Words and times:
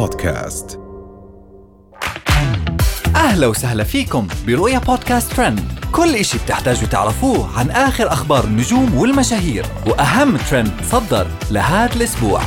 بودكاست. 0.00 0.80
أهلا 3.16 3.46
وسهلا 3.46 3.84
فيكم 3.84 4.28
برؤيا 4.46 4.78
بودكاست 4.78 5.32
ترند. 5.32 5.60
كل 5.92 6.14
إشي 6.14 6.38
بتحتاجوا 6.38 6.88
تعرفوه 6.88 7.58
عن 7.58 7.70
آخر 7.70 8.12
أخبار 8.12 8.44
النجوم 8.44 8.94
والمشاهير 8.94 9.66
وأهم 9.86 10.36
ترند 10.36 10.72
صدر 10.90 11.26
لهذا 11.50 11.96
الأسبوع. 11.96 12.42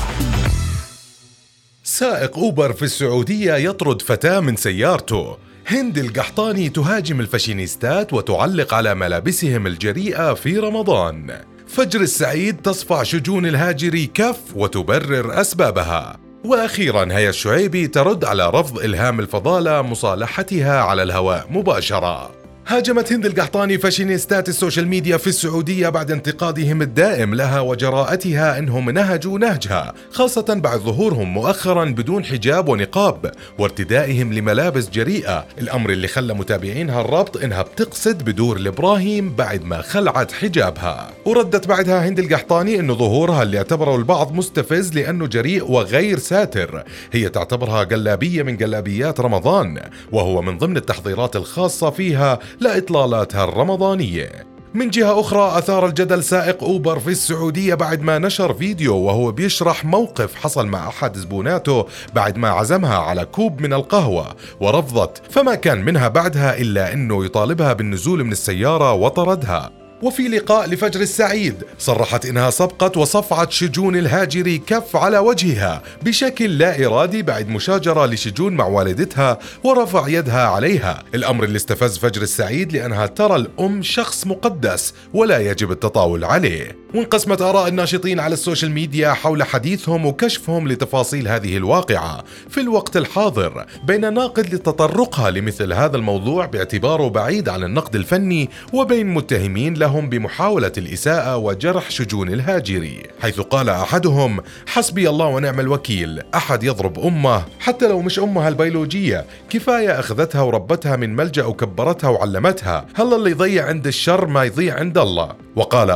سائق 1.83 2.37
أوبر 2.37 2.73
في 2.73 2.83
السعودية 2.83 3.53
يطرد 3.53 4.01
فتاة 4.01 4.39
من 4.39 4.55
سيارته. 4.55 5.37
هند 5.67 5.97
القحطاني 5.97 6.69
تهاجم 6.69 7.19
الفاشينيستات 7.19 8.13
وتعلق 8.13 8.73
على 8.73 8.95
ملابسهم 8.95 9.67
الجريئة 9.67 10.33
في 10.33 10.57
رمضان. 10.57 11.39
فجر 11.67 12.01
السعيد 12.01 12.57
تصفع 12.57 13.03
شجون 13.03 13.45
الهاجري 13.45 14.05
كف 14.13 14.39
وتبرر 14.55 15.41
أسبابها. 15.41 16.22
وأخيرا 16.43 17.07
هيا 17.11 17.29
الشعيبي 17.29 17.87
ترد 17.87 18.25
على 18.25 18.49
رفض 18.49 18.79
إلهام 18.79 19.19
الفضالة 19.19 19.81
مصالحتها 19.81 20.81
على 20.81 21.03
الهواء 21.03 21.45
مباشرة. 21.49 22.42
هاجمت 22.67 23.13
هند 23.13 23.25
القحطاني 23.25 23.77
فاشينيستات 23.77 24.49
السوشيال 24.49 24.87
ميديا 24.87 25.17
في 25.17 25.27
السعودية 25.27 25.89
بعد 25.89 26.11
انتقادهم 26.11 26.81
الدائم 26.81 27.35
لها 27.35 27.59
وجراءتها 27.59 28.59
إنهم 28.59 28.89
نهجوا 28.89 29.39
نهجها، 29.39 29.93
خاصة 30.11 30.45
بعد 30.49 30.79
ظهورهم 30.79 31.33
مؤخرا 31.33 31.85
بدون 31.85 32.25
حجاب 32.25 32.69
ونقاب، 32.69 33.31
وارتدائهم 33.59 34.33
لملابس 34.33 34.89
جريئة، 34.89 35.45
الأمر 35.59 35.89
اللي 35.89 36.07
خلى 36.07 36.33
متابعينها 36.33 37.01
الربط 37.01 37.43
إنها 37.43 37.61
بتقصد 37.61 38.23
بدور 38.23 38.57
الابراهيم 38.57 39.35
بعد 39.35 39.63
ما 39.63 39.81
خلعت 39.81 40.31
حجابها. 40.31 41.11
وردت 41.25 41.67
بعدها 41.67 42.07
هند 42.07 42.19
القحطاني 42.19 42.79
انه 42.79 42.93
ظهورها 42.93 43.43
اللي 43.43 43.57
اعتبره 43.57 43.95
البعض 43.95 44.33
مستفز 44.33 44.93
لأنه 44.93 45.27
جريء 45.27 45.71
وغير 45.71 46.19
ساتر، 46.19 46.83
هي 47.11 47.29
تعتبرها 47.29 47.83
قلابية 47.83 48.43
من 48.43 48.57
قلابيات 48.57 49.19
رمضان، 49.19 49.81
وهو 50.11 50.41
من 50.41 50.57
ضمن 50.57 50.77
التحضيرات 50.77 51.35
الخاصة 51.35 51.89
فيها 51.89 52.39
لإطلالاتها 52.59 53.43
الرمضانية. 53.43 54.53
من 54.73 54.89
جهة 54.89 55.19
أخرى 55.19 55.57
أثار 55.57 55.85
الجدل 55.85 56.23
سائق 56.23 56.63
أوبر 56.63 56.99
في 56.99 57.09
السعودية 57.09 57.73
بعد 57.73 58.01
ما 58.01 58.19
نشر 58.19 58.53
فيديو 58.53 58.95
وهو 58.95 59.31
بيشرح 59.31 59.85
موقف 59.85 60.35
حصل 60.35 60.67
مع 60.67 60.87
أحد 60.87 61.17
زبوناته 61.17 61.85
بعد 62.15 62.37
ما 62.37 62.49
عزمها 62.49 62.97
على 62.97 63.25
كوب 63.25 63.61
من 63.61 63.73
القهوة 63.73 64.35
ورفضت 64.59 65.21
فما 65.31 65.55
كان 65.55 65.85
منها 65.85 66.07
بعدها 66.07 66.57
إلا 66.57 66.93
أنه 66.93 67.25
يطالبها 67.25 67.73
بالنزول 67.73 68.23
من 68.23 68.31
السيارة 68.31 68.93
وطردها. 68.93 69.82
وفي 70.03 70.27
لقاء 70.27 70.69
لفجر 70.69 71.01
السعيد 71.01 71.63
صرحت 71.79 72.25
إنها 72.25 72.49
سبقت 72.49 72.97
وصفعت 72.97 73.51
شجون 73.51 73.95
الهاجري 73.95 74.57
كف 74.57 74.95
على 74.95 75.17
وجهها 75.17 75.83
بشكل 76.01 76.57
لا 76.57 76.85
إرادي 76.85 77.21
بعد 77.21 77.49
مشاجرة 77.49 78.05
لشجون 78.05 78.53
مع 78.53 78.65
والدتها 78.65 79.39
ورفع 79.63 80.07
يدها 80.07 80.47
عليها، 80.47 81.03
الأمر 81.15 81.43
اللي 81.43 81.55
استفز 81.55 81.97
فجر 81.97 82.21
السعيد 82.21 82.73
لأنها 82.73 83.05
ترى 83.05 83.35
الأم 83.35 83.81
شخص 83.81 84.27
مقدس 84.27 84.93
ولا 85.13 85.39
يجب 85.39 85.71
التطاول 85.71 86.23
عليه. 86.23 86.82
وانقسمت 86.93 87.41
آراء 87.41 87.67
الناشطين 87.67 88.19
على 88.19 88.33
السوشيال 88.33 88.71
ميديا 88.71 89.13
حول 89.13 89.43
حديثهم 89.43 90.05
وكشفهم 90.05 90.67
لتفاصيل 90.67 91.27
هذه 91.27 91.57
الواقعة. 91.57 92.23
في 92.49 92.61
الوقت 92.61 92.97
الحاضر 92.97 93.65
بين 93.83 94.13
ناقد 94.13 94.53
لتطرقها 94.53 95.31
لمثل 95.31 95.73
هذا 95.73 95.97
الموضوع 95.97 96.45
باعتباره 96.45 97.07
بعيد 97.07 97.49
عن 97.49 97.63
النقد 97.63 97.95
الفني 97.95 98.49
وبين 98.73 99.07
متهمين 99.07 99.73
لهم 99.73 100.09
بمحاولة 100.09 100.71
الإساءة 100.77 101.37
وجرح 101.37 101.91
شجون 101.91 102.29
الهاجري. 102.29 103.03
حيث 103.21 103.39
قال 103.39 103.69
أحدهم 103.69 104.39
حسبي 104.67 105.09
الله 105.09 105.27
ونعم 105.27 105.59
الوكيل 105.59 106.21
أحد 106.35 106.63
يضرب 106.63 106.99
أمه 106.99 107.43
حتى 107.59 107.87
لو 107.87 108.01
مش 108.01 108.19
أمها 108.19 108.49
البيولوجية. 108.49 109.25
كفاية 109.49 109.99
أخذتها 109.99 110.41
وربتها 110.41 110.95
من 110.95 111.15
ملجأ 111.15 111.45
وكبرتها 111.45 112.09
وعلمتها. 112.09 112.85
هل 112.95 113.13
اللي 113.13 113.31
يضيع 113.31 113.65
عند 113.65 113.87
الشر 113.87 114.25
ما 114.25 114.43
يضيع 114.43 114.79
عند 114.79 114.97
الله؟ 114.97 115.43
وقال 115.55 115.91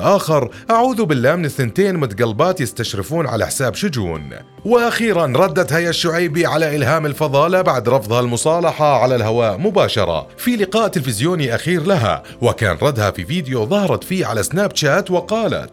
أعوذ 0.69 0.86
بالله 0.95 1.35
من 1.35 1.45
الثنتين 1.45 1.97
متقلبات 1.97 2.61
يستشرفون 2.61 3.27
على 3.27 3.45
حساب 3.45 3.75
شجون. 3.75 4.29
وأخيرا 4.65 5.25
ردت 5.25 5.73
هيا 5.73 5.89
الشعيبي 5.89 6.45
على 6.45 6.75
إلهام 6.75 7.05
الفضالة 7.05 7.61
بعد 7.61 7.89
رفضها 7.89 8.19
المصالحة 8.19 9.01
على 9.01 9.15
الهواء 9.15 9.57
مباشرة. 9.57 10.27
في 10.37 10.55
لقاء 10.55 10.87
تلفزيوني 10.87 11.55
أخير 11.55 11.83
لها 11.83 12.23
وكان 12.41 12.77
ردها 12.81 13.11
في 13.11 13.25
فيديو 13.25 13.65
ظهرت 13.65 14.03
فيه 14.03 14.25
على 14.25 14.43
سناب 14.43 14.75
شات 14.75 15.11
وقالت 15.11 15.71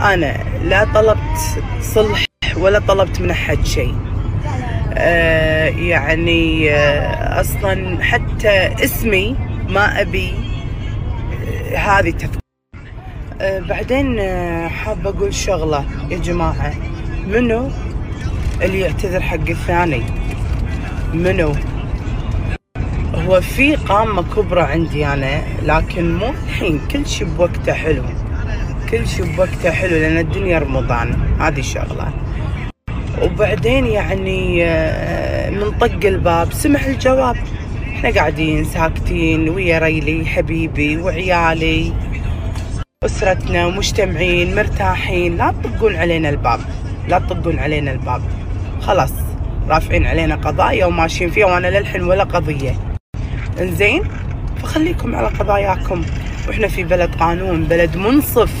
أنا 0.00 0.44
لا 0.64 0.84
طلبت 0.94 1.38
صلح 1.94 2.24
ولا 2.56 2.78
طلبت 2.78 3.20
من 3.20 3.30
أحد 3.30 3.66
شيء. 3.66 3.94
آه 4.94 5.68
يعني 5.68 6.70
آه 6.70 7.40
أصلا 7.40 8.04
حتى 8.04 8.84
اسمي 8.84 9.36
ما 9.68 10.00
أبي 10.00 10.34
آه 11.72 11.76
هذه 11.76 12.14
آه 12.24 12.41
بعدين 13.42 14.18
آه 14.18 14.68
حابة 14.68 15.10
أقول 15.10 15.34
شغلة 15.34 15.84
يا 16.10 16.18
جماعة. 16.18 16.74
منو 17.26 17.70
اللي 18.62 18.80
يعتذر 18.80 19.20
حق 19.20 19.48
الثاني؟ 19.48 20.02
منو؟ 21.14 21.52
هو 23.14 23.40
في 23.40 23.74
قامة 23.74 24.22
كبرى 24.22 24.60
عندي 24.62 25.06
أنا 25.06 25.42
لكن 25.62 26.14
مو 26.14 26.30
الحين. 26.46 26.80
كل 26.90 27.06
شي 27.06 27.24
بوقته 27.24 27.72
حلو. 27.72 28.02
كل 28.90 29.08
شي 29.08 29.22
بوقته 29.22 29.70
حلو 29.70 29.96
لأن 29.96 30.18
الدنيا 30.18 30.58
رمضان. 30.58 31.14
هذه 31.40 31.60
الشغلة 31.60 32.12
وبعدين 33.22 33.86
يعني 33.86 34.64
آه 34.64 35.50
من 35.50 35.70
طق 35.70 36.00
الباب 36.04 36.52
سمع 36.52 36.86
الجواب. 36.86 37.36
إحنا 37.92 38.10
قاعدين 38.10 38.64
ساكتين 38.64 39.48
ويا 39.48 39.78
ريلي 39.78 40.26
حبيبي 40.26 40.96
وعيالي. 40.96 41.92
أسرتنا 43.04 43.66
ومجتمعين 43.66 44.54
مرتاحين 44.54 45.36
لا 45.36 45.54
تطقون 45.62 45.96
علينا 45.96 46.28
الباب. 46.28 46.60
لا 47.08 47.18
تطقون 47.18 47.58
علينا 47.58 47.92
الباب. 47.92 48.22
خلاص 48.80 49.12
رافعين 49.68 50.06
علينا 50.06 50.34
قضايا 50.34 50.86
وماشيين 50.86 51.30
فيها 51.30 51.46
وأنا 51.46 51.78
للحين 51.78 52.02
ولا 52.02 52.24
قضية. 52.24 52.76
إنزين 53.60 54.02
فخليكم 54.62 55.14
على 55.14 55.26
قضاياكم. 55.26 56.02
وإحنا 56.48 56.68
في 56.68 56.84
بلد 56.84 57.14
قانون 57.14 57.64
بلد 57.64 57.96
منصف 57.96 58.52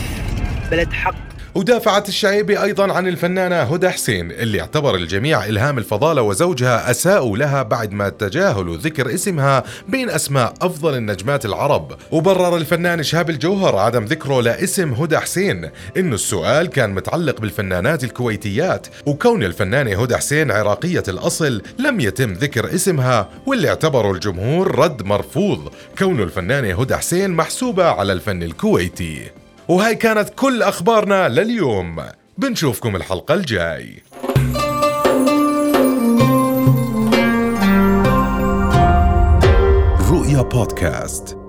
بلد 0.70 0.92
حق. 0.92 1.31
ودافعت 1.54 2.08
الشعيبي 2.08 2.62
أيضا 2.62 2.92
عن 2.92 3.08
الفنانة 3.08 3.56
هدى 3.56 3.90
حسين 3.90 4.30
اللي 4.30 4.60
اعتبر 4.60 4.94
الجميع 4.94 5.44
إلهام 5.44 5.78
الفضالة 5.78 6.22
وزوجها 6.22 6.90
أساءوا 6.90 7.36
لها 7.36 7.62
بعد 7.62 7.92
ما 7.92 8.08
تجاهلوا 8.08 8.76
ذكر 8.76 9.14
اسمها 9.14 9.64
بين 9.88 10.10
أسماء 10.10 10.54
أفضل 10.62 10.94
النجمات 10.94 11.44
العرب. 11.44 11.92
وبرر 12.10 12.56
الفنان 12.56 13.02
شهاب 13.02 13.30
الجوهر 13.30 13.76
عدم 13.76 14.04
ذكره 14.04 14.42
لاسم 14.42 14.92
هدى 14.92 15.18
حسين 15.18 15.70
إنه 15.96 16.14
السؤال 16.14 16.66
كان 16.66 16.90
متعلق 16.90 17.40
بالفنانات 17.40 18.04
الكويتيات 18.04 18.86
وكون 19.06 19.42
الفنانة 19.42 20.02
هدى 20.02 20.16
حسين 20.16 20.50
عراقية 20.50 21.04
الأصل 21.08 21.62
لم 21.78 22.00
يتم 22.00 22.32
ذكر 22.32 22.74
اسمها 22.74 23.28
واللي 23.46 23.68
اعتبره 23.68 24.12
الجمهور 24.12 24.78
رد 24.78 25.02
مرفوض. 25.02 25.72
كون 25.98 26.22
الفنانة 26.22 26.80
هدى 26.80 26.96
حسين 26.96 27.30
محسوبة 27.30 27.84
على 27.84 28.12
الفن 28.12 28.42
الكويتي. 28.42 29.30
وهاي 29.68 29.94
كانت 29.94 30.28
كل 30.36 30.62
أخبارنا 30.62 31.28
لليوم. 31.28 32.02
بنشوفكم 32.38 32.96
الحلقة 32.96 33.34
الجاي. 33.34 34.02
رؤيا 40.10 40.42
بودكاست. 40.42 41.41